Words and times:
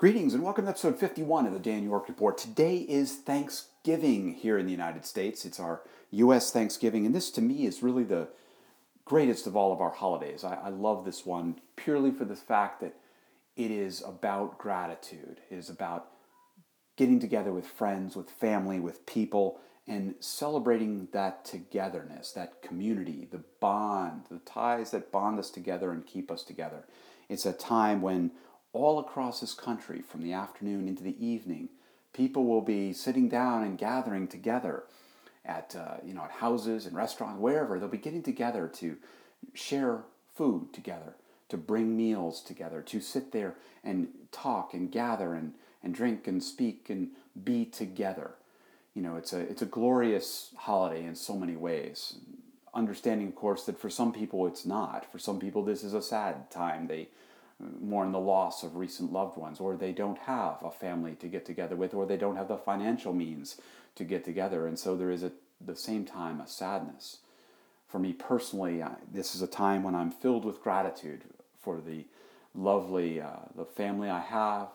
Greetings 0.00 0.32
and 0.32 0.42
welcome 0.42 0.64
to 0.64 0.70
episode 0.70 0.98
51 0.98 1.44
of 1.44 1.52
the 1.52 1.58
Dan 1.58 1.84
York 1.84 2.08
Report. 2.08 2.38
Today 2.38 2.78
is 2.78 3.16
Thanksgiving 3.16 4.32
here 4.32 4.56
in 4.56 4.64
the 4.64 4.72
United 4.72 5.04
States. 5.04 5.44
It's 5.44 5.60
our 5.60 5.82
U.S. 6.12 6.50
Thanksgiving, 6.50 7.04
and 7.04 7.14
this 7.14 7.30
to 7.32 7.42
me 7.42 7.66
is 7.66 7.82
really 7.82 8.04
the 8.04 8.28
greatest 9.04 9.46
of 9.46 9.58
all 9.58 9.74
of 9.74 9.82
our 9.82 9.90
holidays. 9.90 10.42
I, 10.42 10.54
I 10.54 10.68
love 10.70 11.04
this 11.04 11.26
one 11.26 11.60
purely 11.76 12.12
for 12.12 12.24
the 12.24 12.34
fact 12.34 12.80
that 12.80 12.94
it 13.56 13.70
is 13.70 14.02
about 14.02 14.56
gratitude. 14.56 15.42
It 15.50 15.56
is 15.56 15.68
about 15.68 16.06
getting 16.96 17.20
together 17.20 17.52
with 17.52 17.66
friends, 17.66 18.16
with 18.16 18.30
family, 18.30 18.80
with 18.80 19.04
people, 19.04 19.60
and 19.86 20.14
celebrating 20.18 21.08
that 21.12 21.44
togetherness, 21.44 22.32
that 22.32 22.62
community, 22.62 23.28
the 23.30 23.44
bond, 23.60 24.22
the 24.30 24.38
ties 24.38 24.92
that 24.92 25.12
bond 25.12 25.38
us 25.38 25.50
together 25.50 25.92
and 25.92 26.06
keep 26.06 26.30
us 26.30 26.42
together. 26.42 26.86
It's 27.28 27.44
a 27.44 27.52
time 27.52 28.00
when 28.00 28.30
all 28.72 28.98
across 28.98 29.40
this 29.40 29.54
country, 29.54 30.00
from 30.00 30.22
the 30.22 30.32
afternoon 30.32 30.88
into 30.88 31.02
the 31.02 31.24
evening, 31.24 31.68
people 32.12 32.44
will 32.44 32.60
be 32.60 32.92
sitting 32.92 33.28
down 33.28 33.62
and 33.62 33.78
gathering 33.78 34.28
together 34.28 34.84
at 35.44 35.74
uh, 35.76 35.96
you 36.04 36.14
know 36.14 36.22
at 36.22 36.30
houses 36.30 36.86
and 36.86 36.94
restaurants, 36.94 37.40
wherever. 37.40 37.78
They'll 37.78 37.88
be 37.88 37.98
getting 37.98 38.22
together 38.22 38.68
to 38.74 38.96
share 39.54 40.02
food 40.34 40.72
together, 40.72 41.14
to 41.48 41.56
bring 41.56 41.96
meals 41.96 42.40
together, 42.42 42.82
to 42.82 43.00
sit 43.00 43.32
there 43.32 43.54
and 43.82 44.08
talk 44.32 44.74
and 44.74 44.90
gather 44.90 45.34
and, 45.34 45.54
and 45.82 45.94
drink 45.94 46.26
and 46.26 46.42
speak 46.42 46.88
and 46.90 47.08
be 47.42 47.64
together. 47.64 48.32
You 48.94 49.02
know, 49.02 49.16
it's 49.16 49.32
a 49.32 49.40
it's 49.40 49.62
a 49.62 49.66
glorious 49.66 50.50
holiday 50.56 51.04
in 51.04 51.14
so 51.14 51.36
many 51.36 51.56
ways. 51.56 52.16
Understanding, 52.72 53.26
of 53.28 53.34
course, 53.34 53.64
that 53.64 53.80
for 53.80 53.90
some 53.90 54.12
people 54.12 54.46
it's 54.46 54.64
not. 54.64 55.10
For 55.10 55.18
some 55.18 55.40
people, 55.40 55.64
this 55.64 55.82
is 55.82 55.94
a 55.94 56.02
sad 56.02 56.50
time. 56.50 56.86
They 56.86 57.08
mourn 57.80 58.12
the 58.12 58.18
loss 58.18 58.62
of 58.62 58.76
recent 58.76 59.12
loved 59.12 59.36
ones, 59.36 59.60
or 59.60 59.76
they 59.76 59.92
don't 59.92 60.18
have 60.18 60.62
a 60.62 60.70
family 60.70 61.14
to 61.16 61.28
get 61.28 61.44
together 61.44 61.76
with, 61.76 61.94
or 61.94 62.06
they 62.06 62.16
don't 62.16 62.36
have 62.36 62.48
the 62.48 62.56
financial 62.56 63.12
means 63.12 63.60
to 63.94 64.04
get 64.04 64.24
together. 64.24 64.66
And 64.66 64.78
so 64.78 64.96
there 64.96 65.10
is 65.10 65.22
at 65.22 65.32
the 65.64 65.76
same 65.76 66.04
time 66.04 66.40
a 66.40 66.46
sadness. 66.46 67.18
For 67.88 67.98
me 67.98 68.12
personally, 68.12 68.82
I, 68.82 68.92
this 69.12 69.34
is 69.34 69.42
a 69.42 69.46
time 69.46 69.82
when 69.82 69.94
I'm 69.94 70.10
filled 70.10 70.44
with 70.44 70.62
gratitude 70.62 71.24
for 71.60 71.80
the 71.80 72.04
lovely, 72.54 73.20
uh, 73.20 73.30
the 73.56 73.64
family 73.64 74.08
I 74.08 74.20
have, 74.20 74.68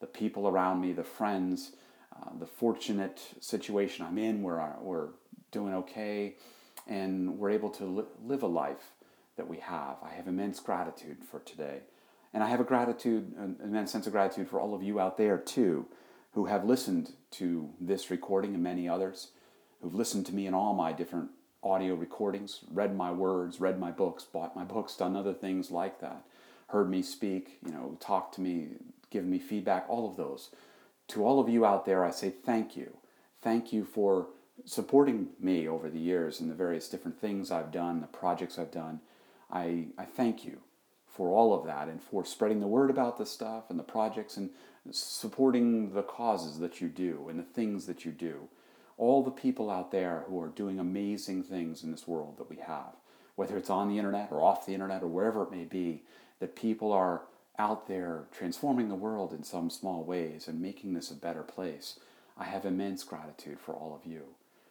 the 0.00 0.06
people 0.06 0.46
around 0.46 0.80
me, 0.80 0.92
the 0.92 1.04
friends, 1.04 1.72
uh, 2.14 2.30
the 2.38 2.46
fortunate 2.46 3.20
situation 3.40 4.04
I'm 4.06 4.18
in 4.18 4.42
where 4.42 4.60
I, 4.60 4.72
we're 4.80 5.08
doing 5.50 5.74
okay 5.74 6.34
and 6.86 7.38
we're 7.38 7.50
able 7.50 7.70
to 7.70 7.84
li- 7.84 8.04
live 8.24 8.42
a 8.42 8.46
life 8.46 8.92
that 9.36 9.48
we 9.48 9.58
have. 9.58 9.96
I 10.02 10.10
have 10.10 10.26
immense 10.28 10.60
gratitude 10.60 11.18
for 11.24 11.40
today. 11.40 11.80
And 12.32 12.42
I 12.42 12.48
have 12.48 12.60
a 12.60 12.64
gratitude, 12.64 13.32
an 13.38 13.56
immense 13.62 13.90
sense 13.90 14.06
of 14.06 14.12
gratitude 14.12 14.48
for 14.48 14.60
all 14.60 14.74
of 14.74 14.82
you 14.82 15.00
out 15.00 15.16
there 15.16 15.38
too, 15.38 15.86
who 16.32 16.46
have 16.46 16.64
listened 16.64 17.12
to 17.32 17.70
this 17.80 18.10
recording 18.10 18.54
and 18.54 18.62
many 18.62 18.88
others, 18.88 19.28
who've 19.80 19.94
listened 19.94 20.26
to 20.26 20.34
me 20.34 20.46
in 20.46 20.54
all 20.54 20.74
my 20.74 20.92
different 20.92 21.30
audio 21.62 21.94
recordings, 21.94 22.60
read 22.70 22.94
my 22.94 23.10
words, 23.10 23.60
read 23.60 23.80
my 23.80 23.90
books, 23.90 24.24
bought 24.24 24.54
my 24.54 24.64
books, 24.64 24.96
done 24.96 25.16
other 25.16 25.32
things 25.32 25.70
like 25.70 26.00
that, 26.00 26.22
heard 26.68 26.88
me 26.90 27.02
speak, 27.02 27.58
you 27.64 27.72
know, 27.72 27.96
talked 27.98 28.34
to 28.34 28.40
me, 28.40 28.68
given 29.10 29.30
me 29.30 29.38
feedback, 29.38 29.86
all 29.88 30.08
of 30.08 30.16
those. 30.16 30.50
To 31.08 31.24
all 31.24 31.40
of 31.40 31.48
you 31.48 31.64
out 31.64 31.86
there, 31.86 32.04
I 32.04 32.10
say 32.10 32.30
thank 32.30 32.76
you. 32.76 32.98
Thank 33.40 33.72
you 33.72 33.84
for 33.84 34.28
supporting 34.64 35.28
me 35.40 35.66
over 35.66 35.88
the 35.88 35.98
years 35.98 36.40
and 36.40 36.50
the 36.50 36.54
various 36.54 36.88
different 36.88 37.18
things 37.20 37.50
I've 37.50 37.72
done, 37.72 38.00
the 38.00 38.06
projects 38.06 38.58
I've 38.58 38.70
done. 38.70 39.00
I, 39.50 39.86
I 39.96 40.04
thank 40.04 40.44
you 40.44 40.60
for 41.18 41.30
all 41.30 41.52
of 41.52 41.66
that 41.66 41.88
and 41.88 42.00
for 42.00 42.24
spreading 42.24 42.60
the 42.60 42.66
word 42.68 42.90
about 42.90 43.18
this 43.18 43.30
stuff 43.30 43.64
and 43.70 43.78
the 43.78 43.82
projects 43.82 44.36
and 44.36 44.50
supporting 44.92 45.92
the 45.92 46.02
causes 46.04 46.60
that 46.60 46.80
you 46.80 46.88
do 46.88 47.26
and 47.28 47.40
the 47.40 47.42
things 47.42 47.86
that 47.86 48.04
you 48.04 48.12
do. 48.12 48.48
All 48.96 49.24
the 49.24 49.32
people 49.32 49.68
out 49.68 49.90
there 49.90 50.24
who 50.28 50.40
are 50.40 50.48
doing 50.48 50.78
amazing 50.78 51.42
things 51.42 51.82
in 51.82 51.90
this 51.90 52.06
world 52.06 52.38
that 52.38 52.48
we 52.48 52.58
have, 52.58 52.94
whether 53.34 53.56
it's 53.56 53.68
on 53.68 53.88
the 53.88 53.98
internet 53.98 54.28
or 54.30 54.44
off 54.44 54.64
the 54.64 54.74
internet 54.74 55.02
or 55.02 55.08
wherever 55.08 55.42
it 55.42 55.50
may 55.50 55.64
be, 55.64 56.04
that 56.38 56.54
people 56.54 56.92
are 56.92 57.22
out 57.58 57.88
there 57.88 58.26
transforming 58.30 58.88
the 58.88 58.94
world 58.94 59.32
in 59.32 59.42
some 59.42 59.70
small 59.70 60.04
ways 60.04 60.46
and 60.46 60.62
making 60.62 60.94
this 60.94 61.10
a 61.10 61.14
better 61.16 61.42
place. 61.42 61.98
I 62.38 62.44
have 62.44 62.64
immense 62.64 63.02
gratitude 63.02 63.58
for 63.58 63.74
all 63.74 63.92
of 64.00 64.08
you. 64.08 64.22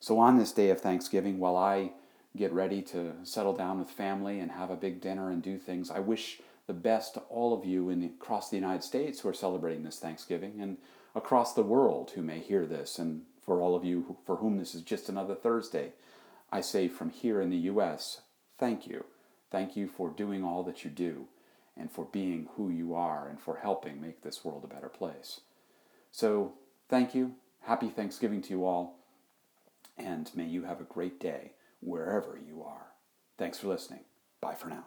So, 0.00 0.18
on 0.18 0.38
this 0.38 0.52
day 0.52 0.70
of 0.70 0.80
Thanksgiving, 0.80 1.38
while 1.38 1.58
I 1.58 1.92
get 2.36 2.52
ready 2.52 2.80
to 2.80 3.12
settle 3.24 3.52
down 3.52 3.78
with 3.78 3.90
family 3.90 4.40
and 4.40 4.52
have 4.52 4.70
a 4.70 4.76
big 4.76 5.00
dinner 5.00 5.30
and 5.30 5.42
do 5.42 5.58
things. 5.58 5.90
I 5.90 5.98
wish 5.98 6.40
the 6.66 6.72
best 6.72 7.14
to 7.14 7.20
all 7.20 7.52
of 7.52 7.64
you 7.64 7.90
in, 7.90 8.04
across 8.04 8.48
the 8.48 8.56
United 8.56 8.84
States 8.84 9.20
who 9.20 9.28
are 9.28 9.34
celebrating 9.34 9.82
this 9.82 9.98
Thanksgiving 9.98 10.60
and 10.60 10.76
across 11.14 11.54
the 11.54 11.62
world 11.62 12.12
who 12.14 12.22
may 12.22 12.38
hear 12.38 12.66
this. 12.66 12.98
And 12.98 13.22
for 13.44 13.60
all 13.60 13.74
of 13.74 13.84
you 13.84 14.16
for 14.24 14.36
whom 14.36 14.58
this 14.58 14.74
is 14.74 14.82
just 14.82 15.08
another 15.08 15.34
Thursday, 15.34 15.92
I 16.52 16.60
say 16.60 16.88
from 16.88 17.10
here 17.10 17.40
in 17.40 17.50
the 17.50 17.56
U.S., 17.56 18.20
thank 18.58 18.86
you. 18.86 19.04
Thank 19.50 19.76
you 19.76 19.88
for 19.88 20.10
doing 20.10 20.44
all 20.44 20.62
that 20.64 20.84
you 20.84 20.90
do 20.90 21.26
and 21.76 21.90
for 21.90 22.04
being 22.04 22.48
who 22.56 22.68
you 22.68 22.94
are 22.94 23.28
and 23.28 23.40
for 23.40 23.56
helping 23.56 24.00
make 24.00 24.22
this 24.22 24.44
world 24.44 24.64
a 24.64 24.72
better 24.72 24.88
place. 24.88 25.40
So, 26.12 26.54
thank 26.88 27.14
you. 27.14 27.34
Happy 27.62 27.88
Thanksgiving 27.88 28.42
to 28.42 28.50
you 28.50 28.64
all. 28.64 28.98
And 29.98 30.30
may 30.34 30.46
you 30.46 30.64
have 30.64 30.80
a 30.80 30.84
great 30.84 31.18
day 31.18 31.52
wherever 31.80 32.38
you 32.38 32.62
are. 32.62 32.86
Thanks 33.38 33.58
for 33.58 33.68
listening. 33.68 34.04
Bye 34.40 34.54
for 34.54 34.68
now. 34.68 34.84